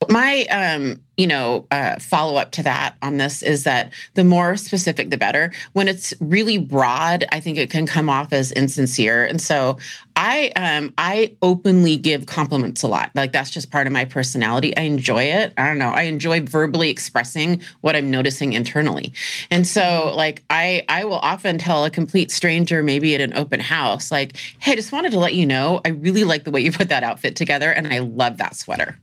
My 0.09 0.45
um, 0.45 1.00
you 1.19 1.27
know, 1.27 1.67
uh, 1.69 2.00
follow 2.00 2.38
up 2.38 2.51
to 2.51 2.63
that 2.63 2.95
on 3.01 3.17
this 3.17 3.44
is 3.44 3.65
that 3.65 3.91
the 4.13 4.23
more 4.23 4.56
specific, 4.56 5.09
the 5.09 5.17
better. 5.17 5.51
When 5.73 5.89
it's 5.89 6.13
really 6.21 6.57
broad, 6.57 7.25
I 7.33 7.41
think 7.41 7.57
it 7.57 7.69
can 7.69 7.85
come 7.85 8.09
off 8.09 8.31
as 8.31 8.53
insincere. 8.53 9.25
And 9.25 9.41
so 9.41 9.77
I, 10.15 10.53
um, 10.56 10.94
I 10.97 11.35
openly 11.41 11.97
give 11.97 12.25
compliments 12.25 12.83
a 12.83 12.88
lot. 12.88 13.11
Like 13.15 13.33
that's 13.33 13.50
just 13.50 13.69
part 13.69 13.85
of 13.85 13.91
my 13.91 14.06
personality. 14.06 14.75
I 14.77 14.83
enjoy 14.83 15.23
it. 15.23 15.51
I 15.57 15.67
don't 15.67 15.77
know. 15.77 15.89
I 15.89 16.03
enjoy 16.03 16.39
verbally 16.41 16.89
expressing 16.89 17.62
what 17.81 17.97
I'm 17.97 18.09
noticing 18.09 18.53
internally. 18.53 19.12
And 19.51 19.67
so, 19.67 20.13
like, 20.15 20.44
I, 20.50 20.85
I 20.88 21.03
will 21.03 21.19
often 21.19 21.57
tell 21.57 21.83
a 21.83 21.89
complete 21.89 22.31
stranger, 22.31 22.81
maybe 22.81 23.13
at 23.13 23.19
an 23.19 23.34
open 23.34 23.60
house, 23.60 24.10
like, 24.10 24.38
"Hey, 24.60 24.72
I 24.72 24.75
just 24.75 24.93
wanted 24.93 25.12
to 25.12 25.19
let 25.19 25.34
you 25.34 25.45
know, 25.45 25.81
I 25.84 25.89
really 25.89 26.24
like 26.24 26.45
the 26.45 26.51
way 26.51 26.62
you 26.62 26.72
put 26.72 26.88
that 26.89 27.03
outfit 27.03 27.36
together, 27.36 27.72
and 27.72 27.93
I 27.93 28.00
love 28.00 28.38
that 28.38 28.55
sweater." 28.55 28.98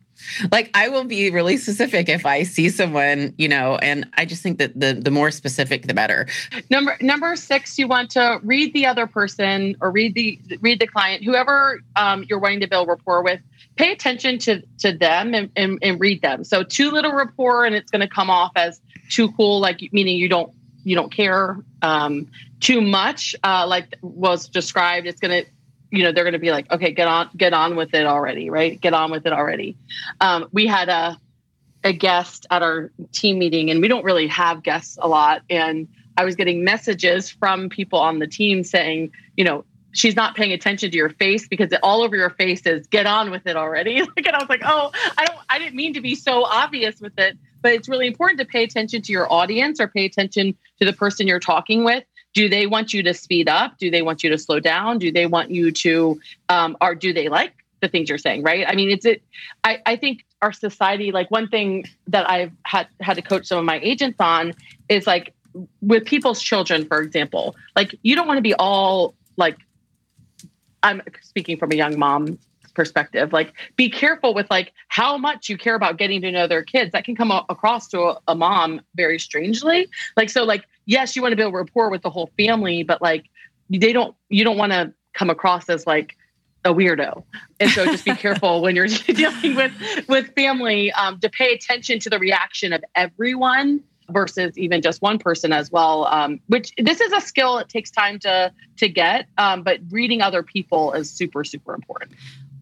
Like 0.53 0.71
I 0.75 0.89
will 0.89 1.05
be 1.05 1.31
really 1.31 1.57
specific 1.57 2.09
if 2.09 2.27
I 2.27 2.43
see 2.43 2.69
someone, 2.69 3.35
you 3.39 3.49
know, 3.49 3.77
and 3.77 4.09
I 4.15 4.25
just 4.25 4.43
think 4.43 4.59
that 4.59 4.79
the 4.79 4.95
the 4.95 5.11
more 5.11 5.31
specific 5.31 5.87
the 5.87 5.95
better. 5.95 6.27
Number 6.71 6.97
number 7.01 7.37
six, 7.37 7.79
you 7.79 7.89
want 7.89 8.11
to 8.11 8.41
read 8.43 8.73
the 8.73 8.87
other 8.87 9.07
person 9.07 9.77
or 9.81 9.91
read 9.91 10.15
the 10.15 10.39
read 10.61 10.81
the 10.81 10.87
client, 10.87 11.25
whoever 11.25 11.81
um, 11.97 12.25
you're 12.29 12.39
wanting 12.39 12.61
to 12.61 12.69
build 12.69 12.89
rapport 12.89 13.23
with. 13.23 13.41
Pay 13.77 13.93
attention 13.93 14.39
to 14.39 14.63
to 14.79 14.93
them 14.93 15.35
and, 15.35 15.51
and, 15.55 15.79
and 15.83 16.01
read 16.01 16.23
them. 16.23 16.45
So 16.45 16.63
too 16.63 16.91
little 16.91 17.13
rapport, 17.13 17.65
and 17.65 17.75
it's 17.75 17.91
going 17.91 18.01
to 18.01 18.09
come 18.09 18.31
off 18.31 18.53
as 18.57 18.81
too 19.11 19.31
cool, 19.33 19.61
like 19.61 19.81
meaning 19.93 20.17
you 20.17 20.29
don't 20.29 20.53
you 20.85 20.95
don't 20.95 21.13
care 21.13 21.59
um, 21.83 22.29
too 22.61 22.81
much, 22.81 23.35
uh, 23.43 23.67
like 23.67 23.97
was 24.03 24.49
described. 24.49 25.07
It's 25.07 25.21
going 25.21 25.45
to 25.45 25.51
you 25.91 26.03
know 26.03 26.13
they're 26.13 26.25
going 26.25 26.33
to 26.33 26.39
be 26.39 26.51
like 26.51 26.71
okay 26.71 26.93
get 26.93 27.09
on 27.09 27.31
get 27.37 27.53
on 27.53 27.77
with 27.77 27.95
it 27.95 28.07
already 28.07 28.51
right? 28.51 28.81
Get 28.81 28.95
on 28.95 29.11
with 29.11 29.27
it 29.27 29.33
already. 29.33 29.77
Um, 30.21 30.49
we 30.53 30.67
had 30.67 30.89
a 30.89 31.19
a 31.85 31.93
guest 31.93 32.47
at 32.51 32.63
our 32.63 32.91
team 33.13 33.39
meeting 33.39 33.71
and 33.71 33.81
we 33.81 33.89
don't 33.89 34.05
really 34.05 34.27
have 34.27 34.63
guests 34.63 34.99
a 35.01 35.07
lot 35.07 35.43
and 35.49 35.87
i 36.17 36.25
was 36.25 36.35
getting 36.35 36.65
messages 36.65 37.31
from 37.31 37.69
people 37.69 37.99
on 37.99 38.19
the 38.19 38.27
team 38.27 38.65
saying 38.65 39.13
you 39.37 39.45
know 39.45 39.65
she's 39.93 40.17
not 40.17 40.35
paying 40.35 40.53
attention 40.53 40.91
to 40.91 40.97
your 40.97 41.11
face 41.11 41.47
because 41.47 41.71
it 41.71 41.79
all 41.83 42.03
over 42.03 42.17
your 42.17 42.31
face 42.31 42.67
is 42.67 42.87
get 42.89 43.07
on 43.07 43.31
with 43.31 43.47
it 43.47 43.57
already 43.57 43.99
and 44.17 44.29
i 44.29 44.39
was 44.39 44.49
like 44.49 44.63
oh 44.65 44.91
i 45.17 45.25
don't 45.25 45.39
i 45.49 45.59
didn't 45.59 45.77
mean 45.77 45.95
to 45.95 46.01
be 46.01 46.15
so 46.15 46.45
obvious 46.45 47.01
with 47.01 47.17
it 47.19 47.39
but 47.67 47.73
it's 47.73 47.89
really 47.89 48.07
important 48.07 48.39
to 48.39 48.47
pay 48.47 48.63
attention 48.63 49.03
to 49.03 49.11
your 49.11 49.27
audience 49.33 49.81
or 49.81 49.89
pay 49.89 50.05
attention 50.05 50.57
to 50.79 50.85
the 50.85 50.93
person 50.93 51.27
you're 51.27 51.41
talking 51.41 51.83
with. 51.83 52.05
Do 52.33 52.49
they 52.49 52.69
want 52.69 52.95
you 52.95 53.03
to 53.03 53.13
speed 53.13 53.49
up? 53.49 53.77
Do 53.79 53.91
they 53.91 54.03
want 54.03 54.23
you 54.23 54.31
to 54.31 54.39
slow 54.39 54.61
down? 54.61 55.01
Do 55.01 55.11
they 55.11 55.27
want 55.27 55.51
you 55.51 55.73
to 55.73 56.21
um, 56.49 56.77
or 56.81 56.95
do 56.95 57.13
they 57.13 57.29
like 57.29 57.55
the 57.81 57.89
things 57.89 58.09
you're 58.09 58.19
saying 58.19 58.45
right? 58.45 58.65
I 58.69 58.77
mean 58.77 58.89
it's 58.89 59.05
it 59.05 59.21
I, 59.65 59.83
I 59.85 59.97
think 59.97 60.25
our 60.43 60.53
society 60.53 61.11
like 61.11 61.29
one 61.31 61.49
thing 61.49 61.87
that 62.07 62.29
i've 62.31 62.53
had 62.63 62.87
had 63.01 63.15
to 63.15 63.23
coach 63.23 63.47
some 63.47 63.59
of 63.59 63.65
my 63.65 63.81
agents 63.81 64.19
on 64.21 64.53
is 64.89 65.07
like 65.07 65.35
with 65.81 66.05
people's 66.05 66.43
children 66.43 66.87
for 66.87 67.01
example 67.01 67.57
like 67.75 67.95
you 68.03 68.15
don't 68.15 68.29
want 68.29 68.37
to 68.37 68.43
be 68.43 68.55
all 68.55 69.15
like 69.37 69.57
i'm 70.83 71.01
speaking 71.23 71.57
from 71.57 71.73
a 71.73 71.75
young 71.75 71.99
mom 71.99 72.39
perspective 72.77 73.33
like 73.33 73.53
be 73.75 73.91
careful 73.91 74.35
with 74.35 74.49
like 74.51 74.73
how 74.87 75.19
much 75.19 75.49
you 75.49 75.59
care 75.59 75.75
about 75.75 75.97
getting 75.97 76.21
to 76.21 76.31
know 76.31 76.47
their 76.47 76.63
kids 76.63 76.93
that 76.93 77.05
can 77.05 77.17
come 77.17 77.33
across 77.49 77.89
to 77.89 78.01
a, 78.03 78.21
a 78.29 78.35
mom 78.35 78.81
very 78.95 79.19
strangely 79.19 79.89
like 80.17 80.31
so 80.31 80.45
like 80.45 80.65
yes, 80.87 81.15
you 81.15 81.23
want 81.23 81.33
to 81.33 81.37
build 81.37 81.53
rapport 81.53 81.91
with 81.91 82.03
the 82.03 82.11
whole 82.11 82.31
family, 82.39 82.83
but 82.83 83.03
like 83.03 83.29
they 83.69 83.93
don't, 83.93 84.17
you 84.29 84.45
don't 84.45 84.57
want 84.57 84.73
to 84.73 84.93
come 85.13 85.29
across 85.29 85.69
as 85.69 85.87
like 85.87 86.17
a 86.65 86.73
weirdo. 86.73 87.23
And 87.61 87.71
so 87.71 87.85
just 87.85 88.05
be 88.05 88.15
careful 88.17 88.63
when 88.63 88.75
you're 88.75 88.87
dealing 89.07 89.57
with 89.57 89.73
with 90.09 90.35
family 90.35 90.93
um, 90.93 91.21
to 91.21 91.29
pay 91.29 91.53
attention 91.53 91.99
to 92.01 92.11
the 92.11 92.19
reaction 92.19 92.73
of 92.73 92.83
everyone 92.95 93.83
versus 94.11 94.57
even 94.57 94.81
just 94.83 95.03
one 95.03 95.19
person 95.19 95.53
as 95.53 95.71
well. 95.71 96.07
Um, 96.07 96.41
which 96.47 96.73
this 96.79 97.01
is 97.01 97.13
a 97.13 97.21
skill 97.21 97.59
it 97.59 97.69
takes 97.69 97.91
time 97.91 98.19
to 98.21 98.53
to 98.79 98.89
get, 98.89 99.27
um, 99.39 99.63
but 99.63 99.81
reading 99.91 100.23
other 100.23 100.43
people 100.43 100.93
is 100.93 101.11
super 101.11 101.45
super 101.45 101.75
important. 101.75 102.13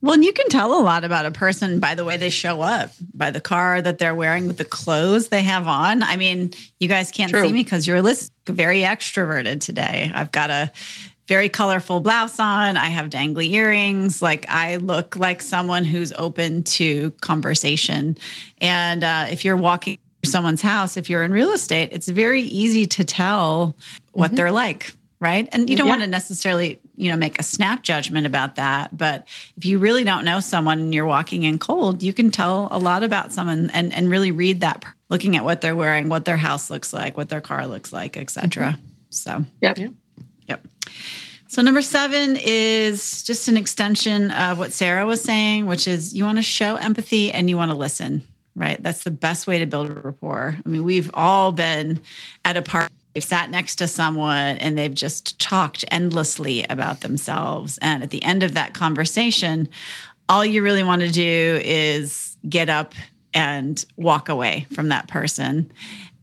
Well, 0.04 0.20
you 0.20 0.34
can 0.34 0.50
tell 0.50 0.78
a 0.78 0.82
lot 0.82 1.02
about 1.02 1.25
a 1.25 1.30
person 1.30 1.80
by 1.80 1.94
the 1.94 2.04
way 2.04 2.18
they 2.18 2.28
show 2.28 2.61
up, 2.61 2.90
by 3.14 3.30
the 3.30 3.40
car 3.40 3.80
that 3.80 3.96
they're 3.96 4.14
wearing, 4.14 4.46
with 4.46 4.58
the 4.58 4.64
clothes 4.66 5.28
they 5.28 5.42
have 5.42 5.66
on. 5.66 6.02
I 6.02 6.16
mean, 6.16 6.52
you 6.78 6.88
guys 6.88 7.11
can't 7.11 7.30
True. 7.30 7.46
see 7.46 7.50
me 7.54 7.64
because 7.64 7.87
you're 7.87 8.02
very 8.46 8.80
extroverted 8.80 9.62
today. 9.62 10.12
I've 10.14 10.30
got 10.30 10.50
a 10.50 10.70
very 11.26 11.49
colorful 11.49 12.00
blouse 12.00 12.38
on. 12.38 12.76
I 12.76 12.90
have 12.90 13.08
dangly 13.08 13.49
earrings. 13.52 14.20
Like 14.20 14.44
I 14.50 14.76
look 14.76 15.16
like 15.16 15.40
someone 15.40 15.84
who's 15.84 16.12
open 16.18 16.64
to 16.64 17.11
conversation. 17.23 18.18
And 18.58 19.04
uh, 19.04 19.28
if 19.30 19.42
you're 19.42 19.56
walking 19.56 19.96
someone's 20.23 20.61
house, 20.61 20.99
if 20.99 21.08
you're 21.08 21.23
in 21.23 21.32
real 21.32 21.52
estate, 21.52 21.88
it's 21.92 22.08
very 22.08 22.42
easy 22.42 22.84
to 22.88 23.06
tell 23.06 23.75
what 24.12 24.26
mm-hmm. 24.26 24.37
they're 24.37 24.52
like 24.52 24.92
right 25.20 25.49
and 25.52 25.70
you 25.70 25.76
don't 25.76 25.87
yeah. 25.87 25.92
want 25.92 26.02
to 26.02 26.06
necessarily 26.08 26.78
you 26.97 27.11
know 27.11 27.17
make 27.17 27.39
a 27.39 27.43
snap 27.43 27.83
judgment 27.83 28.27
about 28.27 28.57
that. 28.57 28.97
But 28.97 29.27
if 29.57 29.65
you 29.65 29.79
really 29.79 30.05
don't 30.05 30.25
know 30.25 30.41
someone 30.41 30.79
and 30.79 30.95
you're 30.95 31.07
walking 31.07 31.43
in 31.43 31.59
cold 31.59 32.03
you 32.03 32.13
can 32.13 32.31
tell 32.31 32.69
a 32.71 32.79
lot 32.79 33.03
about 33.03 33.33
someone 33.33 33.71
and 33.71 33.93
and 33.93 34.11
really 34.11 34.31
read 34.31 34.61
that 34.61 34.85
looking 35.11 35.37
at 35.37 35.45
what 35.45 35.61
they're 35.61 35.77
wearing 35.77 36.09
what 36.09 36.25
their 36.25 36.37
house 36.37 36.71
looks 36.71 36.93
like 36.93 37.17
what 37.17 37.29
their 37.29 37.41
car 37.41 37.67
looks 37.67 37.93
like 37.93 38.17
etc 38.17 38.73
mm-hmm. 38.73 38.83
so 39.11 39.45
yep. 39.61 39.79
yep. 40.49 40.67
So 41.47 41.63
number 41.63 41.83
seven 41.83 42.37
is 42.37 43.23
just 43.23 43.47
an 43.49 43.57
extension 43.57 44.31
of 44.31 44.59
what 44.59 44.73
sarah 44.73 45.07
was 45.07 45.23
saying 45.23 45.67
which 45.67 45.87
is 45.87 46.15
you 46.15 46.25
want 46.25 46.39
to 46.39 46.43
show 46.43 46.77
empathy 46.77 47.31
and 47.31 47.49
you 47.49 47.57
want 47.57 47.71
to 47.71 47.77
listen 47.77 48.23
right? 48.57 48.81
That's 48.83 49.05
the 49.05 49.11
best 49.11 49.47
way 49.47 49.59
to 49.59 49.67
build 49.67 49.91
a 49.91 49.95
rapport. 49.95 50.57
I 50.65 50.69
mean 50.69 50.85
we've 50.85 51.11
all 51.15 51.53
been 51.53 52.01
at 52.45 52.57
a 52.57 52.63
party 52.63 52.95
they've 53.14 53.25
sat 53.25 53.50
next 53.50 53.76
to 53.76 53.88
someone 53.88 54.59
and 54.59 54.76
they've 54.76 54.94
just 54.94 55.38
talked 55.38 55.85
endlessly 55.90 56.64
about 56.68 57.00
themselves. 57.00 57.78
And 57.80 58.02
at 58.02 58.11
the 58.11 58.23
end 58.23 58.42
of 58.42 58.54
that 58.54 58.75
conversation, 58.75 59.68
all 60.28 60.44
you 60.44 60.62
really 60.62 60.83
want 60.83 61.02
to 61.02 61.11
do 61.11 61.61
is 61.64 62.37
get 62.49 62.68
up 62.68 62.94
and 63.33 63.85
walk 63.97 64.28
away 64.28 64.66
from 64.73 64.88
that 64.88 65.09
person. 65.09 65.71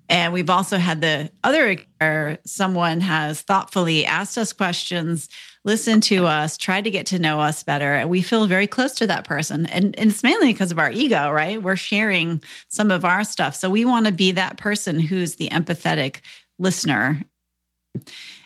And 0.09 0.33
we've 0.33 0.49
also 0.49 0.77
had 0.77 0.99
the 0.99 1.31
other 1.41 1.77
where 1.99 2.37
someone 2.45 2.99
has 2.99 3.41
thoughtfully 3.41 4.05
asked 4.05 4.37
us 4.37 4.51
questions, 4.51 5.29
listened 5.63 6.03
to 6.03 6.25
us, 6.25 6.57
tried 6.57 6.83
to 6.83 6.91
get 6.91 7.05
to 7.07 7.19
know 7.19 7.39
us 7.39 7.63
better. 7.63 7.93
And 7.93 8.09
we 8.09 8.21
feel 8.21 8.45
very 8.45 8.67
close 8.67 8.93
to 8.95 9.07
that 9.07 9.23
person. 9.23 9.67
And, 9.67 9.97
and 9.97 10.11
it's 10.11 10.21
mainly 10.21 10.51
because 10.51 10.71
of 10.71 10.79
our 10.79 10.91
ego, 10.91 11.31
right? 11.31 11.63
We're 11.63 11.77
sharing 11.77 12.43
some 12.67 12.91
of 12.91 13.05
our 13.05 13.23
stuff. 13.23 13.55
So 13.55 13.69
we 13.69 13.85
want 13.85 14.05
to 14.05 14.11
be 14.11 14.33
that 14.33 14.57
person 14.57 14.99
who's 14.99 15.35
the 15.35 15.47
empathetic 15.47 16.17
listener. 16.61 17.21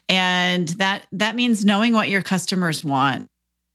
And 0.07 0.67
that 0.69 1.05
that 1.11 1.35
means 1.35 1.65
knowing 1.65 1.93
what 1.93 2.09
your 2.09 2.21
customers 2.21 2.83
want 2.83 3.27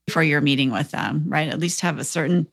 for 0.08 0.22
your 0.22 0.40
meeting 0.40 0.70
with 0.70 0.90
them, 0.90 1.24
right? 1.28 1.48
At 1.48 1.60
least 1.60 1.80
have 1.82 1.98
a 1.98 2.04
certain 2.04 2.46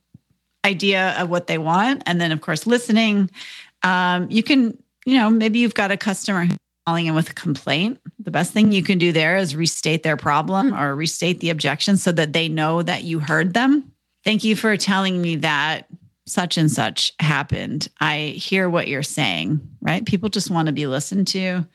idea 0.65 1.15
of 1.19 1.29
what 1.29 1.47
they 1.47 1.57
want. 1.57 2.03
And 2.05 2.19
then 2.19 2.31
of 2.31 2.41
course 2.41 2.67
listening. 2.67 3.29
Um, 3.83 4.27
you 4.29 4.43
can, 4.43 4.77
you 5.05 5.15
know, 5.15 5.29
maybe 5.29 5.59
you've 5.59 5.73
got 5.73 5.91
a 5.91 5.97
customer 5.97 6.47
calling 6.85 7.05
in 7.05 7.15
with 7.15 7.29
a 7.29 7.33
complaint. 7.33 7.99
The 8.19 8.31
best 8.31 8.53
thing 8.53 8.71
you 8.71 8.83
can 8.83 8.97
do 8.97 9.11
there 9.11 9.37
is 9.37 9.55
restate 9.55 10.03
their 10.03 10.17
problem 10.17 10.73
or 10.73 10.95
restate 10.95 11.39
the 11.39 11.49
objection 11.49 11.97
so 11.97 12.11
that 12.13 12.33
they 12.33 12.49
know 12.49 12.81
that 12.81 13.03
you 13.03 13.19
heard 13.19 13.53
them. 13.53 13.91
Thank 14.23 14.43
you 14.43 14.55
for 14.55 14.75
telling 14.77 15.21
me 15.21 15.37
that 15.37 15.87
such 16.27 16.57
and 16.57 16.69
such 16.69 17.13
happened. 17.19 17.87
I 17.99 18.35
hear 18.37 18.69
what 18.69 18.87
you're 18.87 19.03
saying, 19.03 19.61
right? 19.81 20.05
People 20.05 20.29
just 20.29 20.51
want 20.51 20.67
to 20.67 20.73
be 20.73 20.87
listened 20.87 21.27
to. 21.29 21.65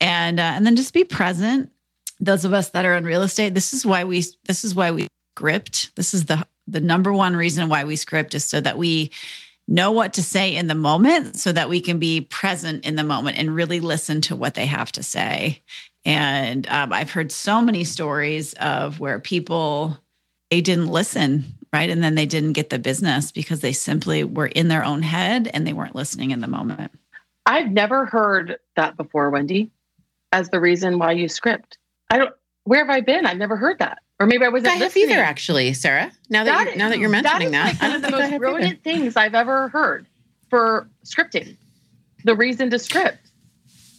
And 0.00 0.40
uh, 0.40 0.54
and 0.56 0.66
then 0.66 0.74
just 0.74 0.94
be 0.94 1.04
present. 1.04 1.70
Those 2.18 2.44
of 2.44 2.52
us 2.52 2.70
that 2.70 2.84
are 2.84 2.96
in 2.96 3.04
real 3.04 3.22
estate, 3.22 3.54
this 3.54 3.72
is 3.72 3.86
why 3.86 4.04
we 4.04 4.24
this 4.46 4.64
is 4.64 4.74
why 4.74 4.90
we 4.90 5.06
script. 5.36 5.94
This 5.94 6.14
is 6.14 6.24
the 6.24 6.44
the 6.66 6.80
number 6.80 7.12
one 7.12 7.36
reason 7.36 7.68
why 7.68 7.84
we 7.84 7.96
script 7.96 8.34
is 8.34 8.44
so 8.44 8.60
that 8.60 8.78
we 8.78 9.12
know 9.68 9.92
what 9.92 10.14
to 10.14 10.22
say 10.22 10.54
in 10.54 10.66
the 10.66 10.74
moment 10.74 11.36
so 11.36 11.52
that 11.52 11.68
we 11.68 11.80
can 11.80 11.98
be 11.98 12.20
present 12.20 12.84
in 12.84 12.96
the 12.96 13.04
moment 13.04 13.38
and 13.38 13.54
really 13.54 13.80
listen 13.80 14.20
to 14.20 14.36
what 14.36 14.54
they 14.54 14.66
have 14.66 14.90
to 14.92 15.02
say. 15.02 15.62
And 16.04 16.68
um, 16.68 16.92
I've 16.92 17.12
heard 17.12 17.30
so 17.30 17.62
many 17.62 17.84
stories 17.84 18.54
of 18.54 18.98
where 18.98 19.20
people 19.20 19.98
they 20.52 20.60
didn't 20.60 20.88
listen 20.88 21.56
right? 21.72 21.90
And 21.90 22.02
then 22.04 22.14
they 22.14 22.26
didn't 22.26 22.52
get 22.52 22.70
the 22.70 22.78
business 22.78 23.32
because 23.32 23.60
they 23.60 23.72
simply 23.72 24.24
were 24.24 24.46
in 24.46 24.68
their 24.68 24.84
own 24.84 25.02
head 25.02 25.50
and 25.52 25.66
they 25.66 25.72
weren't 25.72 25.94
listening 25.94 26.30
in 26.30 26.40
the 26.40 26.46
moment. 26.46 26.92
I've 27.46 27.70
never 27.70 28.06
heard 28.06 28.58
that 28.76 28.96
before, 28.96 29.30
Wendy, 29.30 29.70
as 30.32 30.50
the 30.50 30.60
reason 30.60 30.98
why 30.98 31.12
you 31.12 31.28
script. 31.28 31.78
I 32.10 32.18
don't. 32.18 32.34
Where 32.64 32.80
have 32.80 32.90
I 32.90 33.00
been? 33.00 33.26
I've 33.26 33.38
never 33.38 33.56
heard 33.56 33.80
that. 33.80 33.98
Or 34.20 34.26
maybe 34.26 34.44
I 34.44 34.48
wasn't 34.48 34.76
I 34.76 34.78
listening. 34.78 35.10
either, 35.10 35.20
actually, 35.20 35.72
Sarah. 35.72 36.12
Now 36.28 36.44
that, 36.44 36.56
that 36.56 36.66
you're, 36.66 36.76
now 36.76 36.88
that 36.90 36.98
you're 37.00 37.08
mentioning 37.08 37.50
that, 37.50 37.64
that 37.64 37.72
is 37.74 37.80
like 37.80 37.90
one 37.90 37.96
of 37.96 38.02
the 38.02 38.10
most 38.10 38.38
brilliant 38.38 38.72
either. 38.74 38.80
things 38.82 39.16
I've 39.16 39.34
ever 39.34 39.68
heard 39.68 40.06
for 40.48 40.88
scripting. 41.04 41.56
The 42.24 42.36
reason 42.36 42.70
to 42.70 42.78
script. 42.78 43.18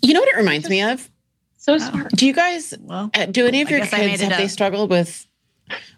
You 0.02 0.14
know 0.14 0.22
what 0.22 0.30
it 0.30 0.38
reminds 0.38 0.70
me 0.70 0.82
of? 0.82 1.10
So 1.58 1.78
smart. 1.78 2.12
Do 2.12 2.26
you 2.26 2.34
guys? 2.34 2.74
Well, 2.80 3.10
uh, 3.14 3.26
do 3.26 3.46
any 3.46 3.62
of 3.62 3.70
your 3.70 3.86
kids 3.86 4.22
have 4.22 4.38
they 4.38 4.48
struggled 4.48 4.90
with 4.90 5.28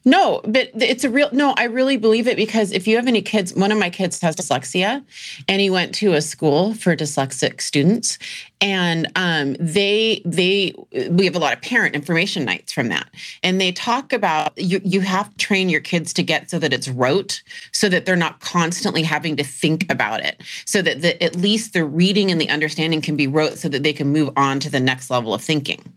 no, 0.08 0.42
but 0.44 0.70
it's 0.76 1.04
a 1.04 1.10
real 1.10 1.30
no, 1.32 1.56
I 1.58 1.64
really 1.64 1.98
believe 1.98 2.28
it 2.28 2.38
because 2.38 2.72
if 2.72 2.88
you 2.88 2.96
have 2.96 3.08
any 3.08 3.24
kids, 3.24 3.56
one 3.56 3.72
of 3.72 3.80
my 3.80 3.90
kids 3.90 4.22
has 4.22 4.36
dyslexia 4.36 5.04
and 5.48 5.60
he 5.62 5.72
went 5.72 5.96
to 5.96 6.14
a 6.14 6.22
school 6.22 6.76
for 6.76 6.96
dyslexic 6.96 7.60
students 7.60 8.20
and 8.62 9.12
um, 9.16 9.56
they 9.60 10.22
they 10.24 10.74
we 11.10 11.26
have 11.26 11.36
a 11.36 11.40
lot 11.40 11.54
of 11.54 11.62
parent 11.62 11.96
information 11.96 12.46
nights 12.46 12.72
from 12.72 12.90
that. 12.90 13.10
And 13.42 13.60
they 13.60 13.72
talk 13.72 14.14
about 14.14 14.56
you 14.58 14.80
you 14.84 15.02
have 15.02 15.32
to 15.32 15.38
train 15.38 15.70
your 15.70 15.82
kids 15.82 16.14
to 16.14 16.24
get 16.24 16.52
so 16.52 16.60
that 16.60 16.72
it's 16.72 16.88
rote 16.88 17.42
so 17.72 17.90
that 17.90 18.06
they're 18.06 18.16
not 18.16 18.42
constantly 18.42 19.02
having 19.02 19.36
to 19.38 19.44
think 19.44 19.92
about 19.92 20.24
it. 20.24 20.42
So 20.66 20.84
that 20.84 21.02
the, 21.02 21.22
at 21.24 21.36
least 21.36 21.74
the 21.74 21.84
reading 21.84 22.30
and 22.30 22.40
the 22.40 22.50
understanding 22.50 23.02
can 23.02 23.16
be 23.16 23.28
rote 23.28 23.58
so 23.58 23.70
that 23.70 23.82
they 23.82 23.94
can 23.94 24.08
move 24.08 24.30
on 24.38 24.60
to 24.60 24.70
the 24.70 24.80
next 24.80 25.10
level 25.10 25.34
of 25.34 25.42
thinking 25.42 25.95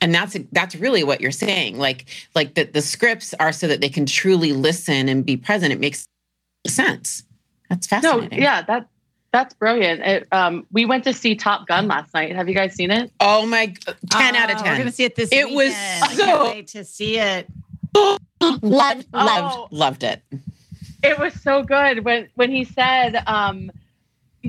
and 0.00 0.14
that's 0.14 0.36
that's 0.52 0.76
really 0.76 1.04
what 1.04 1.20
you're 1.20 1.30
saying 1.30 1.78
like 1.78 2.06
like 2.34 2.54
that 2.54 2.72
the 2.72 2.82
scripts 2.82 3.34
are 3.40 3.52
so 3.52 3.66
that 3.66 3.80
they 3.80 3.88
can 3.88 4.06
truly 4.06 4.52
listen 4.52 5.08
and 5.08 5.24
be 5.24 5.36
present. 5.36 5.72
It 5.72 5.80
makes 5.80 6.06
sense. 6.66 7.22
That's 7.68 7.86
fascinating. 7.86 8.38
no 8.38 8.44
yeah 8.44 8.62
that 8.62 8.88
that's 9.32 9.54
brilliant. 9.54 10.00
It, 10.00 10.28
um, 10.32 10.66
we 10.72 10.86
went 10.86 11.04
to 11.04 11.12
see 11.12 11.34
top 11.34 11.66
gun 11.66 11.88
last 11.88 12.14
night. 12.14 12.34
Have 12.34 12.48
you 12.48 12.54
guys 12.54 12.74
seen 12.74 12.90
it? 12.90 13.10
Oh 13.20 13.44
my 13.46 13.74
10 14.10 14.36
out 14.36 14.50
of 14.50 14.58
10 14.58 14.72
we're 14.72 14.78
gonna 14.78 14.92
see 14.92 15.04
it 15.04 15.14
this 15.14 15.30
it 15.32 15.46
weekend. 15.46 16.00
was 16.00 16.16
so 16.16 16.44
wait 16.46 16.68
to 16.68 16.84
see 16.84 17.18
it. 17.18 17.46
Loved 17.94 18.22
loved 18.62 19.06
oh, 19.12 19.68
loved 19.70 20.02
it. 20.02 20.22
It 21.02 21.18
was 21.18 21.34
so 21.40 21.62
good 21.62 22.04
when 22.04 22.28
when 22.34 22.50
he 22.50 22.64
said 22.64 23.22
um, 23.26 23.70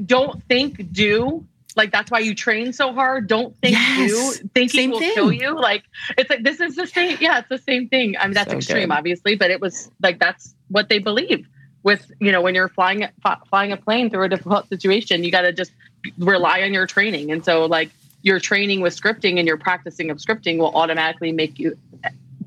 don't 0.05 0.43
think 0.43 0.91
do 0.91 1.45
like 1.77 1.91
that's 1.91 2.11
why 2.11 2.19
you 2.19 2.35
train 2.35 2.73
so 2.73 2.91
hard. 2.91 3.27
Don't 3.27 3.55
think 3.61 3.73
yes. 3.73 4.09
you 4.09 4.31
thinking 4.53 4.79
same 4.79 4.91
will 4.91 4.99
thing. 4.99 5.13
kill 5.13 5.31
you. 5.31 5.55
Like 5.55 5.83
it's 6.17 6.29
like 6.29 6.43
this 6.43 6.59
is 6.59 6.75
the 6.75 6.87
same. 6.87 7.17
Yeah, 7.21 7.39
it's 7.39 7.49
the 7.49 7.59
same 7.59 7.87
thing. 7.87 8.17
I 8.17 8.25
mean, 8.25 8.33
that's 8.33 8.51
so 8.51 8.57
extreme, 8.57 8.89
good. 8.89 8.95
obviously, 8.95 9.35
but 9.35 9.51
it 9.51 9.61
was 9.61 9.89
like 10.01 10.19
that's 10.19 10.55
what 10.69 10.89
they 10.89 10.99
believe. 10.99 11.47
With 11.83 12.11
you 12.19 12.31
know, 12.31 12.41
when 12.41 12.55
you're 12.55 12.67
flying 12.67 13.07
flying 13.49 13.71
a 13.71 13.77
plane 13.77 14.09
through 14.09 14.23
a 14.23 14.29
difficult 14.29 14.67
situation, 14.67 15.23
you 15.23 15.31
got 15.31 15.41
to 15.41 15.53
just 15.53 15.71
rely 16.17 16.61
on 16.63 16.73
your 16.73 16.87
training. 16.87 17.31
And 17.31 17.45
so, 17.45 17.65
like 17.65 17.91
your 18.23 18.39
training 18.39 18.81
with 18.81 18.99
scripting 18.99 19.37
and 19.37 19.47
your 19.47 19.57
practicing 19.57 20.09
of 20.09 20.17
scripting 20.17 20.57
will 20.57 20.75
automatically 20.75 21.31
make 21.31 21.59
you 21.59 21.77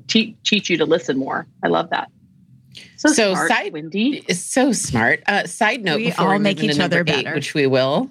te- 0.07 0.35
teach 0.43 0.69
you 0.69 0.77
to 0.77 0.85
listen 0.85 1.17
more. 1.17 1.47
I 1.63 1.69
love 1.69 1.89
that. 1.89 2.11
So, 2.97 3.09
so 3.09 3.33
smart, 3.33 3.49
side 3.49 3.73
Wendy 3.73 4.23
is 4.27 4.43
so 4.43 4.73
smart. 4.73 5.23
Uh, 5.25 5.45
side 5.47 5.83
note: 5.83 5.97
we 5.97 6.05
before 6.05 6.27
all 6.27 6.33
we 6.33 6.39
make 6.39 6.63
each 6.63 6.79
other 6.79 6.99
eight, 6.99 7.05
better, 7.07 7.33
which 7.33 7.53
we 7.53 7.67
will. 7.67 8.09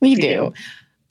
We 0.00 0.14
do. 0.14 0.52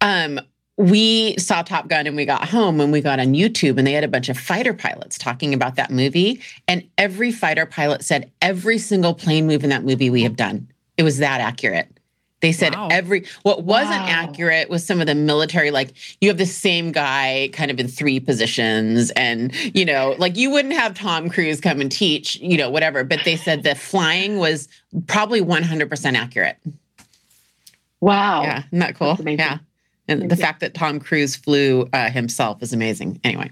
Um, 0.02 0.40
we 0.78 1.36
saw 1.38 1.62
Top 1.62 1.90
Gun 1.90 2.08
and 2.08 2.16
we 2.16 2.26
got 2.26 2.48
home 2.48 2.80
and 2.80 2.92
we 2.92 3.02
got 3.02 3.20
on 3.20 3.34
YouTube 3.34 3.78
and 3.78 3.86
they 3.86 3.92
had 3.92 4.06
a 4.06 4.08
bunch 4.08 4.30
of 4.30 4.38
fighter 4.38 4.74
pilots 4.74 5.18
talking 5.18 5.54
about 5.54 5.76
that 5.76 5.92
movie. 5.92 6.42
And 6.70 6.88
every 6.98 7.34
fighter 7.34 7.66
pilot 7.66 8.04
said 8.04 8.32
every 8.42 8.78
single 8.78 9.14
plane 9.14 9.46
move 9.46 9.66
in 9.66 9.70
that 9.72 9.84
movie 9.84 10.10
we 10.10 10.24
have 10.24 10.38
done. 10.38 10.70
It 10.98 11.04
was 11.04 11.18
that 11.18 11.42
accurate. 11.42 12.00
They 12.42 12.54
said 12.54 12.74
wow. 12.74 12.88
every 12.90 13.26
what 13.44 13.64
wasn't 13.64 14.02
wow. 14.02 14.08
accurate 14.08 14.70
was 14.70 14.86
some 14.86 15.02
of 15.02 15.08
the 15.08 15.16
military, 15.16 15.72
like 15.72 15.92
you 16.22 16.30
have 16.30 16.38
the 16.38 16.46
same 16.46 16.92
guy 16.92 17.50
kind 17.52 17.70
of 17.70 17.80
in 17.80 17.90
three 17.90 18.20
positions, 18.20 19.12
and 19.12 19.54
you 19.76 19.84
know, 19.84 20.16
like 20.18 20.38
you 20.38 20.50
wouldn't 20.50 20.74
have 20.74 20.94
Tom 20.94 21.30
Cruise 21.30 21.60
come 21.60 21.82
and 21.82 21.92
teach, 21.92 22.38
you 22.38 22.58
know, 22.58 22.70
whatever. 22.70 23.04
But 23.04 23.26
they 23.26 23.36
said 23.36 23.64
the 23.64 23.76
flying 23.76 24.38
was 24.38 24.70
probably 25.08 25.42
100% 25.42 26.16
accurate. 26.16 26.58
Wow. 28.02 28.44
Yeah. 28.44 28.64
Isn't 28.68 28.80
that 28.80 28.96
cool? 28.96 29.18
Yeah. 29.26 29.60
And 30.10 30.22
Thank 30.22 30.32
the 30.32 30.38
you. 30.38 30.42
fact 30.42 30.60
that 30.62 30.74
Tom 30.74 31.00
Cruise 31.00 31.36
flew 31.36 31.88
uh, 31.94 32.10
himself 32.10 32.64
is 32.64 32.74
amazing. 32.74 33.22
Anyway, 33.24 33.52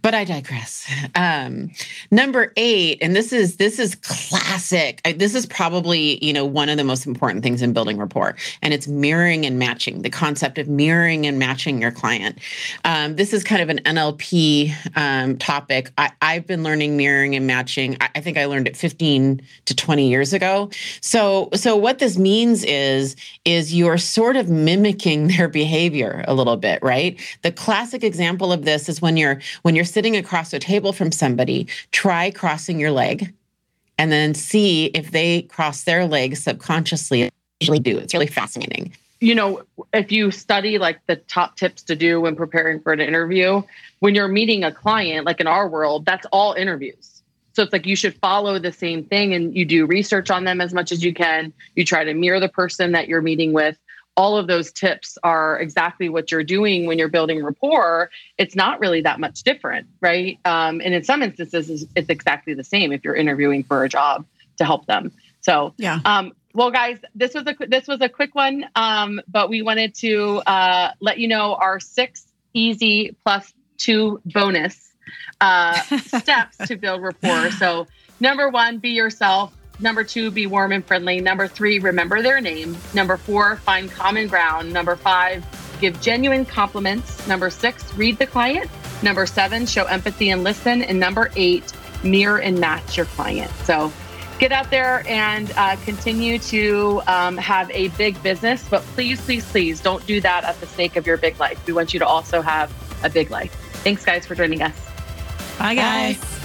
but 0.00 0.14
I 0.14 0.24
digress. 0.24 0.90
Um, 1.14 1.70
number 2.10 2.54
eight, 2.56 2.98
and 3.02 3.14
this 3.14 3.34
is 3.34 3.58
this 3.58 3.78
is 3.78 3.96
classic. 3.96 5.02
I, 5.04 5.12
this 5.12 5.34
is 5.34 5.44
probably 5.44 6.24
you 6.24 6.32
know 6.32 6.46
one 6.46 6.70
of 6.70 6.78
the 6.78 6.84
most 6.84 7.06
important 7.06 7.42
things 7.42 7.60
in 7.60 7.74
building 7.74 7.98
rapport, 7.98 8.34
and 8.62 8.72
it's 8.72 8.88
mirroring 8.88 9.44
and 9.44 9.58
matching. 9.58 10.00
The 10.00 10.08
concept 10.08 10.56
of 10.56 10.68
mirroring 10.68 11.26
and 11.26 11.38
matching 11.38 11.82
your 11.82 11.90
client. 11.90 12.38
Um, 12.86 13.16
this 13.16 13.34
is 13.34 13.44
kind 13.44 13.60
of 13.60 13.68
an 13.68 13.80
NLP 13.84 14.72
um, 14.96 15.36
topic. 15.36 15.92
I, 15.98 16.10
have 16.22 16.46
been 16.46 16.62
learning 16.62 16.96
mirroring 16.96 17.34
and 17.34 17.46
matching. 17.46 17.98
I, 18.00 18.08
I 18.14 18.20
think 18.22 18.38
I 18.38 18.46
learned 18.46 18.68
it 18.68 18.76
15 18.76 19.42
to 19.66 19.74
20 19.74 20.08
years 20.08 20.32
ago. 20.32 20.70
So 21.02 21.50
so 21.52 21.76
what 21.76 21.98
this 21.98 22.16
means 22.16 22.64
is 22.64 23.16
is 23.44 23.74
you're 23.74 23.98
sort 23.98 24.36
of 24.36 24.48
mimicking 24.48 25.28
their 25.36 25.48
behavior 25.48 25.89
a 25.94 26.34
little 26.34 26.56
bit, 26.56 26.82
right? 26.82 27.18
The 27.42 27.52
classic 27.52 28.04
example 28.04 28.52
of 28.52 28.64
this 28.64 28.88
is 28.88 29.02
when 29.02 29.16
you're 29.16 29.40
when 29.62 29.74
you're 29.74 29.84
sitting 29.84 30.16
across 30.16 30.52
a 30.52 30.58
table 30.58 30.92
from 30.92 31.12
somebody, 31.12 31.66
try 31.92 32.30
crossing 32.30 32.78
your 32.78 32.90
leg 32.90 33.32
and 33.98 34.10
then 34.10 34.34
see 34.34 34.86
if 34.86 35.10
they 35.10 35.42
cross 35.42 35.84
their 35.84 36.06
legs 36.06 36.42
subconsciously. 36.42 37.30
Usually 37.60 37.78
do. 37.78 37.98
It's 37.98 38.14
really 38.14 38.26
fascinating. 38.26 38.92
You 39.20 39.34
know, 39.34 39.62
if 39.92 40.10
you 40.10 40.30
study 40.30 40.78
like 40.78 40.98
the 41.06 41.16
top 41.16 41.56
tips 41.56 41.82
to 41.82 41.94
do 41.94 42.22
when 42.22 42.34
preparing 42.34 42.80
for 42.80 42.94
an 42.94 43.00
interview, 43.00 43.62
when 43.98 44.14
you're 44.14 44.28
meeting 44.28 44.64
a 44.64 44.72
client, 44.72 45.26
like 45.26 45.40
in 45.40 45.46
our 45.46 45.68
world, 45.68 46.06
that's 46.06 46.26
all 46.32 46.54
interviews. 46.54 47.22
So 47.52 47.62
it's 47.62 47.72
like 47.72 47.84
you 47.84 47.96
should 47.96 48.14
follow 48.14 48.58
the 48.58 48.72
same 48.72 49.04
thing 49.04 49.34
and 49.34 49.54
you 49.54 49.66
do 49.66 49.84
research 49.84 50.30
on 50.30 50.44
them 50.44 50.62
as 50.62 50.72
much 50.72 50.92
as 50.92 51.04
you 51.04 51.12
can. 51.12 51.52
You 51.74 51.84
try 51.84 52.04
to 52.04 52.14
mirror 52.14 52.40
the 52.40 52.48
person 52.48 52.92
that 52.92 53.08
you're 53.08 53.20
meeting 53.20 53.52
with 53.52 53.76
all 54.20 54.36
of 54.36 54.46
those 54.46 54.70
tips 54.70 55.16
are 55.22 55.58
exactly 55.58 56.10
what 56.10 56.30
you're 56.30 56.44
doing 56.44 56.84
when 56.84 56.98
you're 56.98 57.08
building 57.08 57.42
rapport 57.42 58.10
it's 58.36 58.54
not 58.54 58.78
really 58.78 59.00
that 59.00 59.18
much 59.18 59.42
different 59.44 59.86
right? 60.02 60.38
Um, 60.44 60.82
and 60.84 60.92
in 60.92 61.04
some 61.04 61.22
instances 61.22 61.86
it's 61.96 62.10
exactly 62.10 62.52
the 62.52 62.62
same 62.62 62.92
if 62.92 63.02
you're 63.02 63.16
interviewing 63.16 63.64
for 63.64 63.82
a 63.82 63.88
job 63.88 64.26
to 64.58 64.66
help 64.66 64.84
them. 64.84 65.10
So 65.40 65.72
yeah. 65.78 66.00
um, 66.04 66.32
well 66.52 66.70
guys 66.70 66.98
this 67.14 67.32
was 67.32 67.44
a 67.46 67.54
this 67.66 67.88
was 67.88 68.02
a 68.02 68.10
quick 68.10 68.34
one 68.34 68.66
um, 68.76 69.22
but 69.26 69.48
we 69.48 69.62
wanted 69.62 69.94
to 69.96 70.42
uh, 70.46 70.92
let 71.00 71.16
you 71.18 71.26
know 71.26 71.54
our 71.54 71.80
six 71.80 72.26
easy 72.52 73.16
plus 73.24 73.50
two 73.78 74.20
bonus 74.26 74.92
uh, 75.40 75.72
steps 75.98 76.58
to 76.68 76.76
build 76.76 77.00
rapport. 77.00 77.50
So 77.52 77.86
number 78.20 78.50
one 78.50 78.80
be 78.80 78.90
yourself 78.90 79.56
Number 79.80 80.04
two, 80.04 80.30
be 80.30 80.46
warm 80.46 80.72
and 80.72 80.84
friendly. 80.84 81.20
Number 81.20 81.48
three, 81.48 81.78
remember 81.78 82.22
their 82.22 82.40
name. 82.40 82.76
Number 82.94 83.16
four, 83.16 83.56
find 83.56 83.90
common 83.90 84.28
ground. 84.28 84.72
Number 84.72 84.96
five, 84.96 85.44
give 85.80 86.00
genuine 86.00 86.44
compliments. 86.44 87.26
Number 87.26 87.50
six, 87.50 87.92
read 87.94 88.18
the 88.18 88.26
client. 88.26 88.70
Number 89.02 89.26
seven, 89.26 89.66
show 89.66 89.84
empathy 89.84 90.30
and 90.30 90.44
listen. 90.44 90.82
And 90.82 91.00
number 91.00 91.30
eight, 91.36 91.72
mirror 92.04 92.40
and 92.40 92.58
match 92.58 92.96
your 92.96 93.06
client. 93.06 93.50
So 93.64 93.90
get 94.38 94.52
out 94.52 94.70
there 94.70 95.02
and 95.06 95.52
uh, 95.56 95.76
continue 95.84 96.38
to 96.38 97.02
um, 97.06 97.36
have 97.38 97.70
a 97.70 97.88
big 97.88 98.22
business. 98.22 98.66
But 98.68 98.82
please, 98.82 99.20
please, 99.20 99.48
please 99.50 99.80
don't 99.80 100.06
do 100.06 100.20
that 100.20 100.44
at 100.44 100.60
the 100.60 100.66
sake 100.66 100.96
of 100.96 101.06
your 101.06 101.16
big 101.16 101.38
life. 101.40 101.66
We 101.66 101.72
want 101.72 101.94
you 101.94 102.00
to 102.00 102.06
also 102.06 102.42
have 102.42 102.70
a 103.02 103.08
big 103.08 103.30
life. 103.30 103.52
Thanks, 103.82 104.04
guys, 104.04 104.26
for 104.26 104.34
joining 104.34 104.60
us. 104.60 104.74
Bye, 105.58 105.74
guys. 105.74 106.18
Bye. 106.18 106.39